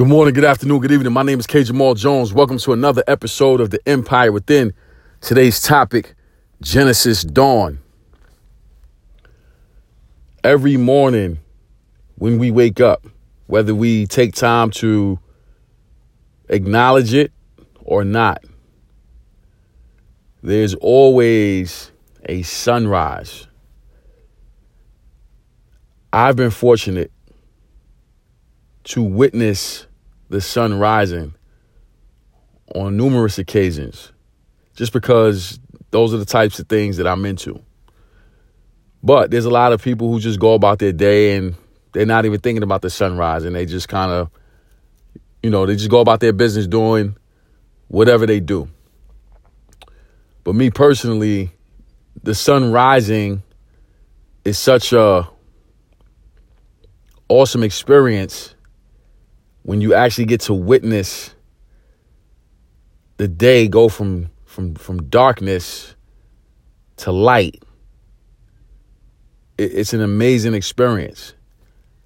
[0.00, 1.12] Good morning, good afternoon, good evening.
[1.12, 1.62] My name is K.
[1.62, 2.32] Jamal Jones.
[2.32, 4.72] Welcome to another episode of The Empire Within.
[5.20, 6.14] Today's topic
[6.62, 7.80] Genesis Dawn.
[10.42, 11.40] Every morning
[12.14, 13.06] when we wake up,
[13.46, 15.18] whether we take time to
[16.48, 17.30] acknowledge it
[17.82, 18.42] or not,
[20.42, 21.92] there's always
[22.26, 23.48] a sunrise.
[26.10, 27.12] I've been fortunate
[28.84, 29.86] to witness
[30.30, 31.34] the sun rising
[32.74, 34.12] on numerous occasions
[34.76, 35.58] just because
[35.90, 37.60] those are the types of things that I'm into.
[39.02, 41.56] But there's a lot of people who just go about their day and
[41.92, 44.30] they're not even thinking about the sunrise and they just kind of,
[45.42, 47.16] you know, they just go about their business doing
[47.88, 48.68] whatever they do.
[50.44, 51.50] But me personally,
[52.22, 53.42] the sun rising
[54.44, 55.28] is such a
[57.28, 58.54] awesome experience
[59.62, 61.34] when you actually get to witness
[63.16, 65.94] the day go from from from darkness
[66.96, 67.62] to light
[69.60, 71.34] it, it's an amazing experience.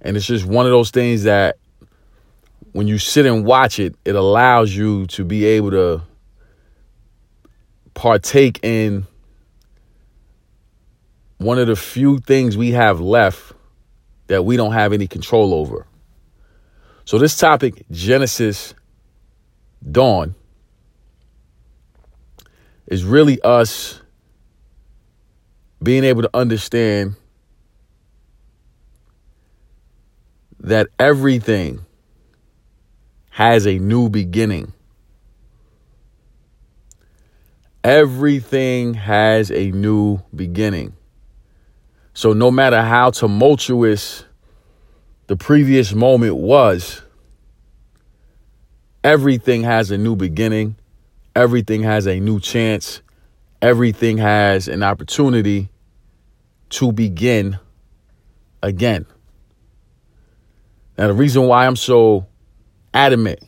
[0.00, 1.58] And it's just one of those things that
[2.72, 6.02] when you sit and watch it it allows you to be able to
[7.94, 9.06] partake in
[11.38, 13.52] one of the few things we have left
[14.28, 15.86] that we don't have any control over
[17.04, 18.74] so, this topic, Genesis
[19.90, 20.34] Dawn,
[22.86, 24.00] is really us
[25.82, 27.16] being able to understand
[30.60, 31.84] that everything
[33.30, 34.72] has a new beginning.
[37.82, 40.92] Everything has a new beginning.
[42.12, 44.24] So, no matter how tumultuous
[45.30, 47.02] the previous moment was,
[49.04, 50.74] everything has a new beginning,
[51.36, 53.00] everything has a new chance,
[53.62, 55.68] everything has an opportunity
[56.68, 57.56] to begin
[58.60, 59.06] again.
[60.98, 62.26] Now, the reason why I'm so
[62.92, 63.38] adamant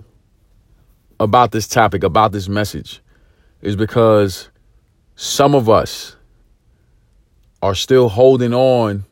[1.18, 3.02] about this topic, about this message,
[3.60, 4.50] is because
[5.16, 6.14] some of us
[7.60, 9.04] are still holding on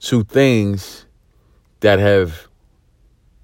[0.00, 1.04] to things
[1.80, 2.48] that have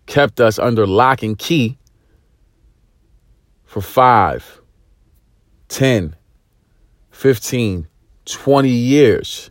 [0.07, 1.79] kept us under lock and key
[3.65, 4.61] for 5,
[5.69, 6.17] 10,
[7.11, 7.89] 15,
[8.25, 9.51] 20 years.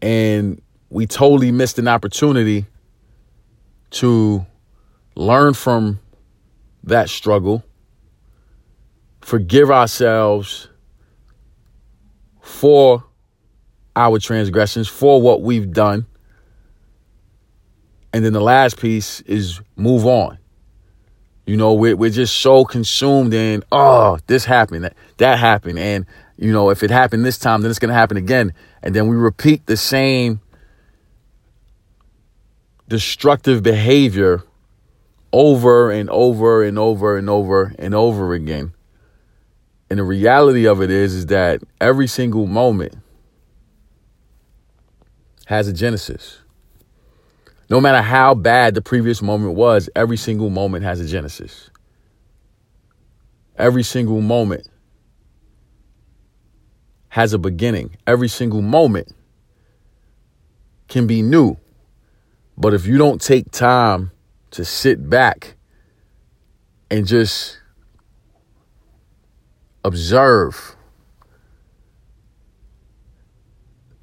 [0.00, 2.66] And we totally missed an opportunity
[3.90, 4.46] to
[5.14, 5.98] learn from
[6.84, 7.64] that struggle,
[9.20, 10.68] forgive ourselves
[12.40, 13.04] for
[13.98, 16.06] our transgressions, for what we've done.
[18.12, 20.38] And then the last piece is move on.
[21.46, 25.78] You know, we're, we're just so consumed in, oh, this happened, that, that happened.
[25.78, 28.54] And, you know, if it happened this time, then it's going to happen again.
[28.82, 30.40] And then we repeat the same
[32.86, 34.42] destructive behavior
[35.32, 38.72] over and over and over and over and over again.
[39.90, 42.94] And the reality of it is, is that every single moment
[45.48, 46.40] has a genesis.
[47.70, 51.70] No matter how bad the previous moment was, every single moment has a genesis.
[53.56, 54.68] Every single moment
[57.08, 57.96] has a beginning.
[58.06, 59.10] Every single moment
[60.86, 61.56] can be new.
[62.58, 64.10] But if you don't take time
[64.50, 65.56] to sit back
[66.90, 67.58] and just
[69.82, 70.76] observe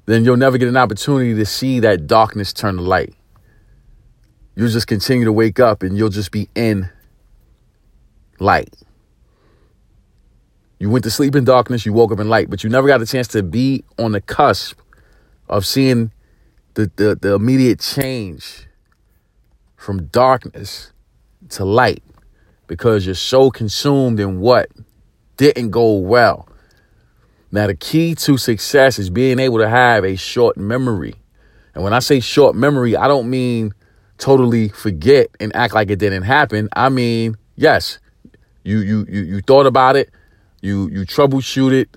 [0.06, 3.14] then you'll never get an opportunity to see that darkness turn to light.
[4.54, 6.88] You'll just continue to wake up and you'll just be in
[8.38, 8.74] light.
[10.78, 13.02] You went to sleep in darkness, you woke up in light, but you never got
[13.02, 14.78] a chance to be on the cusp
[15.48, 16.12] of seeing
[16.74, 18.66] the, the, the immediate change
[19.76, 20.92] from darkness
[21.50, 22.02] to light
[22.66, 24.68] because you're so consumed in what
[25.36, 26.48] didn't go well
[27.56, 31.14] now, the key to success is being able to have a short memory.
[31.74, 33.72] And when I say short memory, I don't mean
[34.18, 36.68] totally forget and act like it didn't happen.
[36.76, 37.98] I mean, yes,
[38.62, 40.10] you you you you thought about it,
[40.60, 41.96] you you troubleshoot it.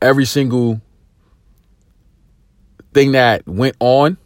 [0.00, 0.80] Every single
[2.94, 4.16] thing that went on,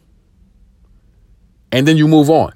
[1.73, 2.53] and then you move on.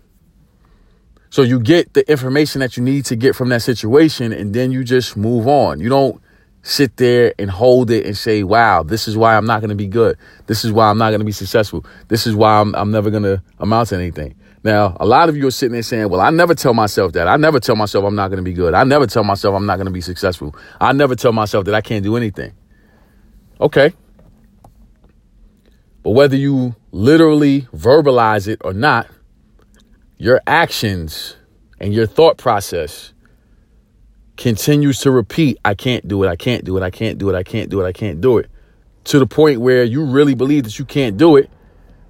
[1.30, 4.72] So you get the information that you need to get from that situation, and then
[4.72, 5.82] you just move on.
[5.82, 6.22] You don't
[6.64, 9.76] sit there and hold it and say, wow, this is why I'm not going to
[9.76, 10.18] be good.
[10.48, 11.86] This is why I'm not going to be successful.
[12.08, 14.36] This is why I'm, I'm never going to amount to anything.
[14.64, 17.28] Now, a lot of you are sitting there saying, well, I never tell myself that.
[17.28, 18.76] I never tell myself I'm not going to be good.
[18.76, 20.56] I never tell myself I'm not going to be successful.
[20.80, 22.54] I never tell myself that I can't do anything.
[23.60, 23.94] Okay.
[26.04, 29.08] But whether you literally verbalize it or not,
[30.18, 31.38] your actions
[31.80, 33.11] and your thought process
[34.42, 37.36] continues to repeat, I can't do it, I can't do it, I can't do it,
[37.36, 38.50] I can't do it, I can't do it,
[39.04, 41.48] to the point where you really believe that you can't do it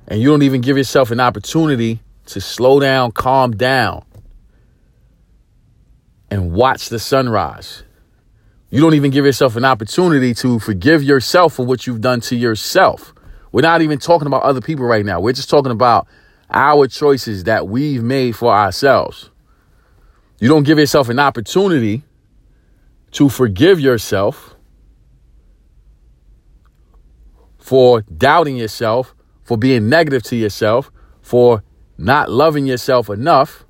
[0.07, 4.05] and you don't even give yourself an opportunity to slow down, calm down,
[6.29, 7.83] and watch the sunrise.
[8.69, 12.37] You don't even give yourself an opportunity to forgive yourself for what you've done to
[12.37, 13.13] yourself.
[13.51, 15.19] We're not even talking about other people right now.
[15.19, 16.07] We're just talking about
[16.49, 19.29] our choices that we've made for ourselves.
[20.39, 22.03] You don't give yourself an opportunity
[23.11, 24.55] to forgive yourself
[27.57, 30.91] for doubting yourself, for being negative to yourself,
[31.21, 31.63] for
[31.97, 33.65] not loving yourself enough.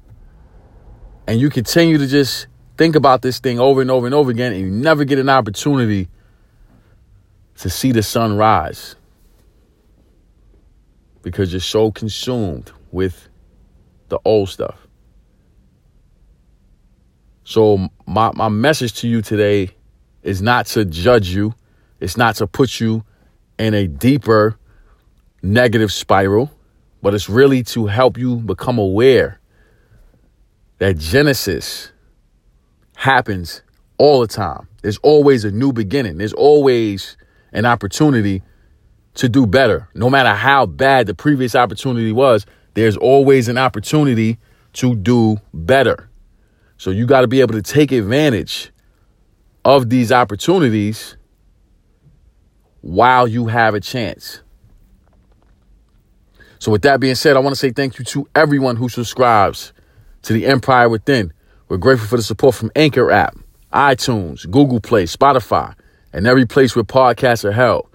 [1.27, 2.47] And you continue to just
[2.77, 5.29] think about this thing over and over and over again, and you never get an
[5.29, 6.07] opportunity
[7.57, 8.95] to see the sun rise
[11.21, 13.29] because you're so consumed with
[14.09, 14.87] the old stuff.
[17.51, 19.71] So my my message to you today
[20.23, 21.53] is not to judge you.
[21.99, 23.03] It's not to put you
[23.59, 24.57] in a deeper
[25.43, 26.49] negative spiral,
[27.01, 29.41] but it's really to help you become aware
[30.77, 31.91] that Genesis
[32.95, 33.63] happens
[33.97, 34.69] all the time.
[34.81, 36.19] There's always a new beginning.
[36.19, 37.17] There's always
[37.51, 38.43] an opportunity
[39.15, 39.89] to do better.
[39.93, 42.45] No matter how bad the previous opportunity was,
[42.75, 44.39] there's always an opportunity
[44.75, 46.07] to do better.
[46.81, 48.71] So you got to be able to take advantage
[49.63, 51.15] of these opportunities
[52.81, 54.41] while you have a chance.
[56.57, 59.73] So, with that being said, I want to say thank you to everyone who subscribes
[60.23, 61.31] to the Empire Within.
[61.69, 63.37] We're grateful for the support from Anchor app,
[63.71, 65.75] iTunes, Google Play, Spotify,
[66.13, 67.87] and every place where podcasts are held.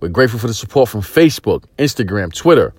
[0.00, 2.74] We're grateful for the support from Facebook, Instagram, Twitter.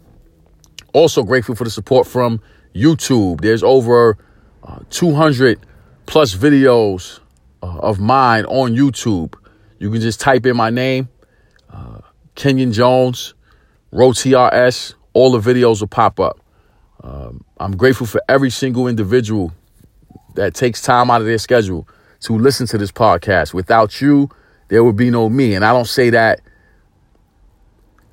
[0.94, 2.40] Also grateful for the support from
[2.76, 3.42] YouTube.
[3.42, 4.20] There's over
[4.66, 5.60] uh, 200
[6.06, 7.20] plus videos
[7.62, 9.36] uh, of mine on YouTube.
[9.80, 11.10] You can just type in my name,
[11.72, 12.00] uh,
[12.36, 13.34] Kenyon Jones,
[13.94, 14.96] RoTRS.
[15.14, 16.40] All the videos will pop up.
[17.04, 19.54] Um, I'm grateful for every single individual
[20.36, 21.88] that takes time out of their schedule
[22.22, 23.54] to listen to this podcast.
[23.54, 24.30] Without you,
[24.68, 25.54] there would be no me.
[25.54, 26.42] And I don't say that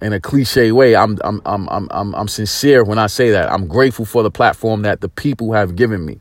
[0.00, 0.94] in a cliche way.
[0.94, 3.50] I'm I'm I'm I'm, I'm sincere when I say that.
[3.50, 6.20] I'm grateful for the platform that the people have given me.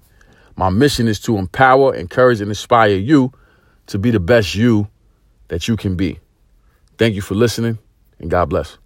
[0.62, 3.34] My mission is to empower, encourage, and inspire you
[3.88, 4.90] to be the best you
[5.48, 6.20] that you can be.
[7.00, 7.80] Thank you for listening,
[8.20, 8.78] and God bless.